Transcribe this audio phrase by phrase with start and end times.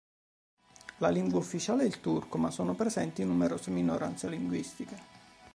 [0.97, 4.97] La lingua ufficiale è il turco, ma sono presenti numerose minoranze linguistiche.